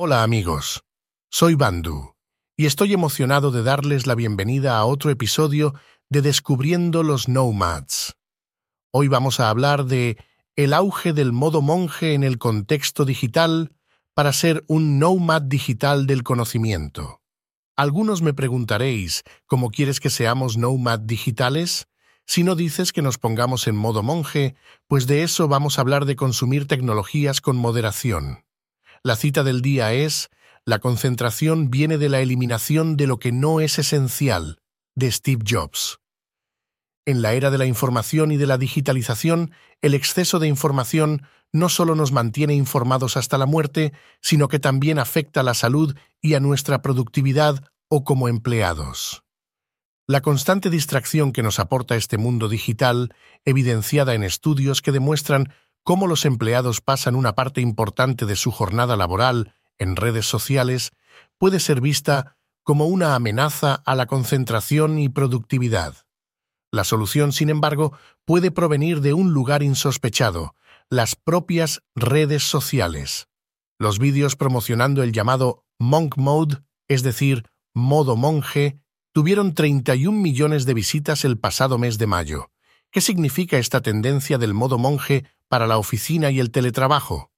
Hola 0.00 0.22
amigos, 0.22 0.84
soy 1.28 1.56
Bandu 1.56 2.14
y 2.56 2.66
estoy 2.66 2.92
emocionado 2.92 3.50
de 3.50 3.64
darles 3.64 4.06
la 4.06 4.14
bienvenida 4.14 4.78
a 4.78 4.84
otro 4.84 5.10
episodio 5.10 5.74
de 6.08 6.22
Descubriendo 6.22 7.02
los 7.02 7.28
Nomads. 7.28 8.14
Hoy 8.92 9.08
vamos 9.08 9.40
a 9.40 9.50
hablar 9.50 9.86
de 9.86 10.16
el 10.54 10.72
auge 10.72 11.12
del 11.12 11.32
modo 11.32 11.62
monje 11.62 12.14
en 12.14 12.22
el 12.22 12.38
contexto 12.38 13.04
digital 13.04 13.72
para 14.14 14.32
ser 14.32 14.64
un 14.68 15.00
nomad 15.00 15.42
digital 15.42 16.06
del 16.06 16.22
conocimiento. 16.22 17.20
Algunos 17.74 18.22
me 18.22 18.34
preguntaréis, 18.34 19.24
¿cómo 19.46 19.68
quieres 19.68 19.98
que 19.98 20.10
seamos 20.10 20.56
nomad 20.56 21.00
digitales? 21.00 21.88
Si 22.24 22.44
no 22.44 22.54
dices 22.54 22.92
que 22.92 23.02
nos 23.02 23.18
pongamos 23.18 23.66
en 23.66 23.74
modo 23.74 24.04
monje, 24.04 24.54
pues 24.86 25.08
de 25.08 25.24
eso 25.24 25.48
vamos 25.48 25.76
a 25.76 25.80
hablar 25.80 26.04
de 26.04 26.14
consumir 26.14 26.68
tecnologías 26.68 27.40
con 27.40 27.56
moderación. 27.56 28.44
La 29.02 29.16
cita 29.16 29.44
del 29.44 29.62
día 29.62 29.92
es, 29.92 30.30
la 30.64 30.78
concentración 30.80 31.70
viene 31.70 31.98
de 31.98 32.08
la 32.08 32.20
eliminación 32.20 32.96
de 32.96 33.06
lo 33.06 33.18
que 33.18 33.32
no 33.32 33.60
es 33.60 33.78
esencial, 33.78 34.58
de 34.94 35.10
Steve 35.10 35.44
Jobs. 35.48 36.00
En 37.06 37.22
la 37.22 37.32
era 37.32 37.50
de 37.50 37.58
la 37.58 37.64
información 37.64 38.32
y 38.32 38.36
de 38.36 38.46
la 38.46 38.58
digitalización, 38.58 39.52
el 39.80 39.94
exceso 39.94 40.38
de 40.38 40.48
información 40.48 41.22
no 41.52 41.68
solo 41.70 41.94
nos 41.94 42.12
mantiene 42.12 42.54
informados 42.54 43.16
hasta 43.16 43.38
la 43.38 43.46
muerte, 43.46 43.92
sino 44.20 44.48
que 44.48 44.58
también 44.58 44.98
afecta 44.98 45.40
a 45.40 45.44
la 45.44 45.54
salud 45.54 45.96
y 46.20 46.34
a 46.34 46.40
nuestra 46.40 46.82
productividad 46.82 47.64
o 47.88 48.04
como 48.04 48.28
empleados. 48.28 49.24
La 50.06 50.20
constante 50.20 50.70
distracción 50.70 51.32
que 51.32 51.42
nos 51.42 51.58
aporta 51.58 51.96
este 51.96 52.18
mundo 52.18 52.48
digital, 52.48 53.14
evidenciada 53.44 54.14
en 54.14 54.22
estudios 54.22 54.82
que 54.82 54.92
demuestran 54.92 55.52
cómo 55.84 56.06
los 56.06 56.24
empleados 56.24 56.80
pasan 56.80 57.14
una 57.14 57.34
parte 57.34 57.60
importante 57.60 58.26
de 58.26 58.36
su 58.36 58.50
jornada 58.50 58.96
laboral 58.96 59.54
en 59.78 59.96
redes 59.96 60.26
sociales, 60.26 60.92
puede 61.38 61.60
ser 61.60 61.80
vista 61.80 62.36
como 62.62 62.86
una 62.86 63.14
amenaza 63.14 63.74
a 63.74 63.94
la 63.94 64.06
concentración 64.06 64.98
y 64.98 65.08
productividad. 65.08 65.96
La 66.70 66.84
solución, 66.84 67.32
sin 67.32 67.48
embargo, 67.48 67.96
puede 68.26 68.50
provenir 68.50 69.00
de 69.00 69.14
un 69.14 69.32
lugar 69.32 69.62
insospechado, 69.62 70.54
las 70.90 71.16
propias 71.16 71.82
redes 71.94 72.42
sociales. 72.42 73.28
Los 73.78 73.98
vídeos 73.98 74.36
promocionando 74.36 75.02
el 75.02 75.12
llamado 75.12 75.64
Monk 75.78 76.16
Mode, 76.16 76.58
es 76.88 77.02
decir, 77.02 77.48
modo 77.74 78.16
monje, 78.16 78.80
tuvieron 79.12 79.54
31 79.54 80.18
millones 80.18 80.66
de 80.66 80.74
visitas 80.74 81.24
el 81.24 81.38
pasado 81.38 81.78
mes 81.78 81.96
de 81.96 82.06
mayo. 82.06 82.50
¿Qué 82.90 83.00
significa 83.02 83.58
esta 83.58 83.82
tendencia 83.82 84.38
del 84.38 84.54
modo 84.54 84.78
monje 84.78 85.24
para 85.48 85.66
la 85.66 85.76
oficina 85.76 86.30
y 86.30 86.40
el 86.40 86.50
teletrabajo? 86.50 87.30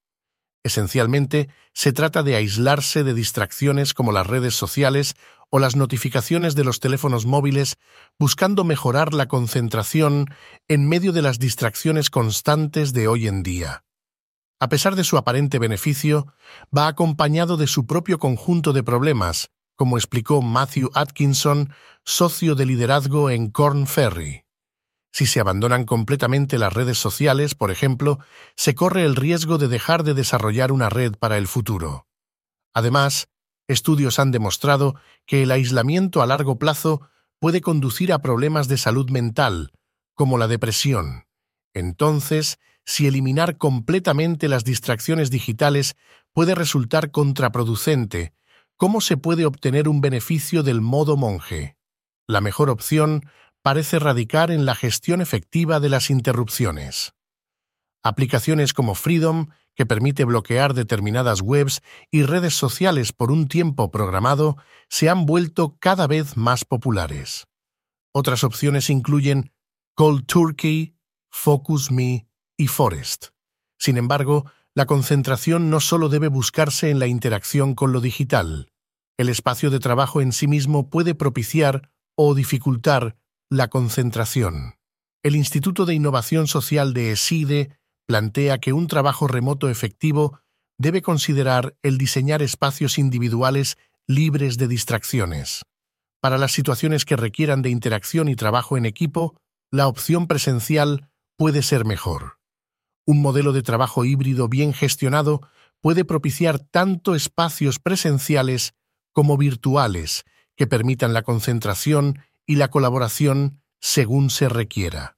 Esencialmente, 0.62 1.48
se 1.72 1.92
trata 1.92 2.22
de 2.22 2.36
aislarse 2.36 3.02
de 3.02 3.14
distracciones 3.14 3.92
como 3.92 4.12
las 4.12 4.26
redes 4.26 4.54
sociales 4.54 5.16
o 5.50 5.58
las 5.58 5.74
notificaciones 5.74 6.54
de 6.54 6.62
los 6.62 6.78
teléfonos 6.78 7.26
móviles, 7.26 7.78
buscando 8.18 8.62
mejorar 8.62 9.12
la 9.12 9.26
concentración 9.26 10.26
en 10.68 10.88
medio 10.88 11.12
de 11.12 11.22
las 11.22 11.40
distracciones 11.40 12.10
constantes 12.10 12.92
de 12.92 13.08
hoy 13.08 13.26
en 13.26 13.42
día. 13.42 13.84
A 14.60 14.68
pesar 14.68 14.94
de 14.94 15.04
su 15.04 15.16
aparente 15.16 15.58
beneficio, 15.58 16.32
va 16.76 16.86
acompañado 16.86 17.56
de 17.56 17.66
su 17.66 17.86
propio 17.86 18.18
conjunto 18.18 18.72
de 18.72 18.84
problemas, 18.84 19.50
como 19.74 19.96
explicó 19.96 20.42
Matthew 20.42 20.90
Atkinson, 20.94 21.72
socio 22.04 22.54
de 22.54 22.66
liderazgo 22.66 23.30
en 23.30 23.50
Corn 23.50 23.86
Ferry. 23.86 24.44
Si 25.12 25.26
se 25.26 25.40
abandonan 25.40 25.84
completamente 25.84 26.58
las 26.58 26.72
redes 26.72 26.98
sociales, 26.98 27.54
por 27.54 27.70
ejemplo, 27.70 28.18
se 28.56 28.74
corre 28.74 29.04
el 29.04 29.16
riesgo 29.16 29.58
de 29.58 29.68
dejar 29.68 30.04
de 30.04 30.14
desarrollar 30.14 30.72
una 30.72 30.88
red 30.88 31.14
para 31.16 31.36
el 31.36 31.48
futuro. 31.48 32.06
Además, 32.72 33.28
estudios 33.66 34.18
han 34.18 34.30
demostrado 34.30 34.94
que 35.26 35.42
el 35.42 35.50
aislamiento 35.50 36.22
a 36.22 36.26
largo 36.26 36.58
plazo 36.58 37.08
puede 37.40 37.60
conducir 37.60 38.12
a 38.12 38.20
problemas 38.20 38.68
de 38.68 38.78
salud 38.78 39.10
mental, 39.10 39.72
como 40.14 40.38
la 40.38 40.46
depresión. 40.46 41.24
Entonces, 41.74 42.58
si 42.84 43.06
eliminar 43.06 43.56
completamente 43.56 44.48
las 44.48 44.64
distracciones 44.64 45.30
digitales 45.30 45.96
puede 46.32 46.54
resultar 46.54 47.10
contraproducente, 47.10 48.32
¿cómo 48.76 49.00
se 49.00 49.16
puede 49.16 49.44
obtener 49.44 49.88
un 49.88 50.00
beneficio 50.00 50.62
del 50.62 50.80
modo 50.80 51.16
monje? 51.16 51.76
La 52.26 52.40
mejor 52.40 52.70
opción 52.70 53.24
parece 53.62 53.98
radicar 53.98 54.50
en 54.50 54.64
la 54.64 54.74
gestión 54.74 55.20
efectiva 55.20 55.80
de 55.80 55.88
las 55.88 56.10
interrupciones. 56.10 57.14
Aplicaciones 58.02 58.72
como 58.72 58.94
Freedom, 58.94 59.48
que 59.74 59.86
permite 59.86 60.24
bloquear 60.24 60.74
determinadas 60.74 61.42
webs 61.42 61.82
y 62.10 62.22
redes 62.22 62.54
sociales 62.54 63.12
por 63.12 63.30
un 63.30 63.48
tiempo 63.48 63.90
programado, 63.90 64.56
se 64.88 65.08
han 65.08 65.26
vuelto 65.26 65.76
cada 65.78 66.06
vez 66.06 66.36
más 66.36 66.64
populares. 66.64 67.46
Otras 68.12 68.42
opciones 68.42 68.90
incluyen 68.90 69.52
Cold 69.94 70.26
Turkey, 70.26 70.96
Focus 71.30 71.90
Me 71.90 72.26
y 72.56 72.66
Forest. 72.66 73.28
Sin 73.78 73.96
embargo, 73.96 74.50
la 74.74 74.86
concentración 74.86 75.70
no 75.70 75.80
solo 75.80 76.08
debe 76.08 76.28
buscarse 76.28 76.90
en 76.90 76.98
la 76.98 77.06
interacción 77.06 77.74
con 77.74 77.92
lo 77.92 78.00
digital. 78.00 78.70
El 79.18 79.28
espacio 79.28 79.70
de 79.70 79.78
trabajo 79.78 80.20
en 80.20 80.32
sí 80.32 80.46
mismo 80.46 80.88
puede 80.88 81.14
propiciar 81.14 81.90
o 82.14 82.34
dificultar 82.34 83.16
la 83.50 83.68
concentración. 83.68 84.76
El 85.24 85.34
Instituto 85.34 85.84
de 85.84 85.94
Innovación 85.94 86.46
Social 86.46 86.94
de 86.94 87.10
ESIDE 87.10 87.76
plantea 88.06 88.58
que 88.58 88.72
un 88.72 88.86
trabajo 88.86 89.26
remoto 89.26 89.68
efectivo 89.68 90.38
debe 90.78 91.02
considerar 91.02 91.76
el 91.82 91.98
diseñar 91.98 92.42
espacios 92.42 92.96
individuales 92.96 93.76
libres 94.06 94.56
de 94.56 94.68
distracciones. 94.68 95.62
Para 96.20 96.38
las 96.38 96.52
situaciones 96.52 97.04
que 97.04 97.16
requieran 97.16 97.60
de 97.60 97.70
interacción 97.70 98.28
y 98.28 98.36
trabajo 98.36 98.76
en 98.76 98.86
equipo, 98.86 99.36
la 99.72 99.88
opción 99.88 100.28
presencial 100.28 101.10
puede 101.36 101.62
ser 101.62 101.84
mejor. 101.84 102.38
Un 103.04 103.20
modelo 103.20 103.52
de 103.52 103.62
trabajo 103.62 104.04
híbrido 104.04 104.48
bien 104.48 104.72
gestionado 104.72 105.40
puede 105.80 106.04
propiciar 106.04 106.60
tanto 106.60 107.16
espacios 107.16 107.80
presenciales 107.80 108.74
como 109.12 109.36
virtuales 109.36 110.24
que 110.56 110.68
permitan 110.68 111.14
la 111.14 111.22
concentración 111.22 112.20
y 112.46 112.56
la 112.56 112.68
colaboración 112.68 113.62
según 113.80 114.30
se 114.30 114.48
requiera. 114.48 115.16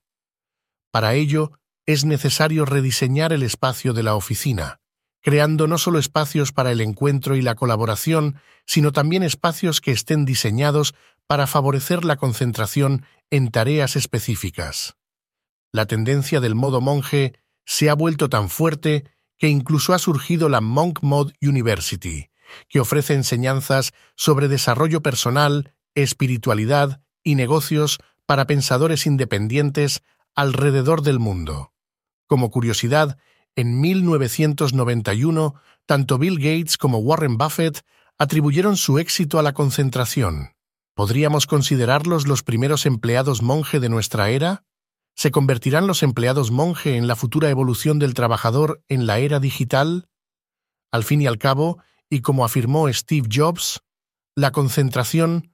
Para 0.91 1.15
ello, 1.15 1.53
es 1.87 2.05
necesario 2.05 2.65
rediseñar 2.65 3.33
el 3.33 3.43
espacio 3.43 3.93
de 3.93 4.03
la 4.03 4.15
oficina, 4.15 4.81
creando 5.21 5.66
no 5.66 5.78
solo 5.78 5.99
espacios 5.99 6.53
para 6.53 6.71
el 6.72 6.81
encuentro 6.81 7.37
y 7.37 7.43
la 7.43 7.55
colaboración, 7.55 8.37
sino 8.66 8.93
también 8.93 9.22
espacios 9.22 9.81
que 9.81 9.93
estén 9.93 10.25
diseñados 10.25 10.94
para 11.27 11.47
favorecer 11.47 12.05
la 12.05 12.16
concentración 12.16 13.05
en 13.31 13.50
tareas 13.50 13.97
específicas. 13.97 14.97
La 15.72 15.87
tendencia 15.87 16.41
del 16.41 16.54
modo 16.54 16.81
monje 16.81 17.34
se 17.65 17.89
ha 17.89 17.94
vuelto 17.94 18.28
tan 18.28 18.49
fuerte 18.49 19.04
que 19.39 19.49
incluso 19.49 19.94
ha 19.94 19.99
surgido 19.99 20.49
la 20.49 20.60
Monk 20.60 21.00
Mode 21.03 21.33
University, 21.41 22.31
que 22.68 22.80
ofrece 22.80 23.15
enseñanzas 23.15 23.92
sobre 24.15 24.48
desarrollo 24.48 25.03
personal, 25.03 25.75
espiritualidad 25.95 27.02
y 27.22 27.34
negocios 27.34 27.98
para 28.27 28.47
pensadores 28.47 29.07
independientes 29.07 30.03
alrededor 30.34 31.03
del 31.03 31.19
mundo. 31.19 31.72
Como 32.27 32.51
curiosidad, 32.51 33.19
en 33.57 33.80
1991, 33.80 35.54
tanto 35.86 36.19
Bill 36.19 36.36
Gates 36.36 36.78
como 36.78 36.98
Warren 36.98 37.36
Buffett 37.36 37.84
atribuyeron 38.19 38.77
su 38.77 38.98
éxito 38.98 39.39
a 39.39 39.42
la 39.42 39.53
concentración. 39.53 40.54
¿Podríamos 40.95 41.47
considerarlos 41.47 42.27
los 42.27 42.42
primeros 42.42 42.86
empleados 42.86 43.42
monje 43.42 43.80
de 43.80 43.89
nuestra 43.89 44.30
era? 44.30 44.65
¿Se 45.15 45.30
convertirán 45.30 45.86
los 45.86 46.03
empleados 46.03 46.51
monje 46.51 46.97
en 46.97 47.07
la 47.07 47.16
futura 47.16 47.51
evolución 47.51 47.98
del 47.98 48.15
trabajador 48.15 48.83
en 48.89 49.07
la 49.07 49.18
era 49.18 49.41
digital? 49.41 50.09
Al 50.91 51.04
fin 51.04 51.21
y 51.21 51.27
al 51.27 51.39
cabo, 51.39 51.83
y 52.09 52.21
como 52.21 52.45
afirmó 52.45 52.92
Steve 52.92 53.28
Jobs, 53.30 53.80
la 54.34 54.53
concentración 54.53 55.52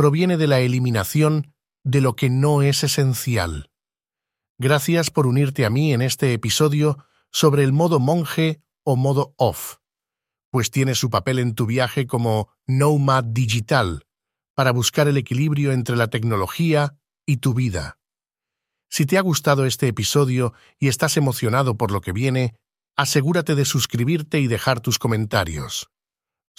proviene 0.00 0.38
de 0.38 0.46
la 0.46 0.60
eliminación 0.60 1.52
de 1.84 2.00
lo 2.00 2.16
que 2.16 2.30
no 2.30 2.62
es 2.62 2.84
esencial. 2.84 3.70
Gracias 4.56 5.10
por 5.10 5.26
unirte 5.26 5.66
a 5.66 5.68
mí 5.68 5.92
en 5.92 6.00
este 6.00 6.32
episodio 6.32 7.04
sobre 7.30 7.64
el 7.64 7.74
modo 7.74 8.00
monje 8.00 8.62
o 8.82 8.96
modo 8.96 9.34
off. 9.36 9.76
pues 10.50 10.70
tiene 10.70 10.94
su 10.94 11.10
papel 11.10 11.38
en 11.38 11.54
tu 11.54 11.66
viaje 11.66 12.06
como 12.06 12.48
Nomad 12.66 13.24
Digital, 13.24 14.06
para 14.54 14.72
buscar 14.72 15.06
el 15.06 15.18
equilibrio 15.18 15.70
entre 15.72 15.96
la 15.96 16.08
tecnología 16.08 16.96
y 17.26 17.36
tu 17.36 17.52
vida. 17.52 17.98
Si 18.88 19.04
te 19.04 19.18
ha 19.18 19.20
gustado 19.20 19.66
este 19.66 19.86
episodio 19.86 20.54
y 20.78 20.88
estás 20.88 21.18
emocionado 21.18 21.76
por 21.76 21.90
lo 21.90 22.00
que 22.00 22.12
viene, 22.12 22.54
asegúrate 22.96 23.54
de 23.54 23.66
suscribirte 23.66 24.40
y 24.40 24.46
dejar 24.46 24.80
tus 24.80 24.98
comentarios. 24.98 25.90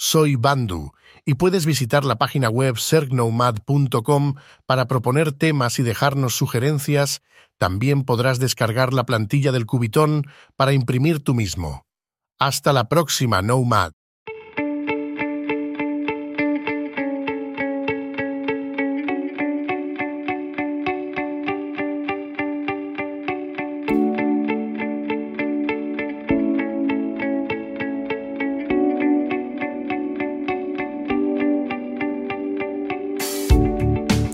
Soy 0.04 0.34
Bandu 0.34 0.90
y 1.24 1.34
puedes 1.34 1.64
visitar 1.64 2.04
la 2.04 2.16
página 2.16 2.50
web 2.50 2.76
sergnomad.com 2.76 4.34
para 4.66 4.88
proponer 4.88 5.30
temas 5.30 5.78
y 5.78 5.84
dejarnos 5.84 6.34
sugerencias. 6.34 7.22
También 7.56 8.02
podrás 8.02 8.40
descargar 8.40 8.92
la 8.92 9.06
plantilla 9.06 9.52
del 9.52 9.64
Cubitón 9.64 10.26
para 10.56 10.72
imprimir 10.72 11.22
tú 11.22 11.34
mismo. 11.34 11.86
Hasta 12.40 12.72
la 12.72 12.88
próxima, 12.88 13.42
Nomad. 13.42 13.92